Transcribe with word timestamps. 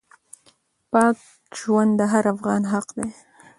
پاک 0.91 1.17
ژوند 1.59 1.91
د 1.99 2.01
هر 2.13 2.25
افغان 2.33 2.61
حق 2.71 2.87
دی. 2.97 3.09